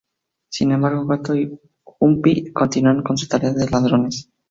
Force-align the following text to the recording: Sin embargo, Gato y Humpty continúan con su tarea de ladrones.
Sin 0.51 0.71
embargo, 0.71 1.05
Gato 1.05 1.35
y 1.35 1.55
Humpty 1.99 2.51
continúan 2.53 3.03
con 3.03 3.19
su 3.19 3.27
tarea 3.27 3.53
de 3.53 3.69
ladrones. 3.69 4.31